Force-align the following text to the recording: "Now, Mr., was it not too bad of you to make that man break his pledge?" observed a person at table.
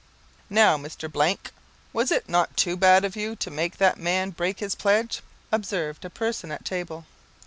"Now, 0.49 0.77
Mr., 0.77 1.37
was 1.93 2.09
it 2.11 2.27
not 2.27 2.57
too 2.57 2.75
bad 2.75 3.05
of 3.05 3.15
you 3.15 3.35
to 3.35 3.51
make 3.51 3.77
that 3.77 3.99
man 3.99 4.31
break 4.31 4.59
his 4.59 4.73
pledge?" 4.73 5.21
observed 5.51 6.03
a 6.03 6.09
person 6.09 6.51
at 6.51 6.65
table. 6.65 7.05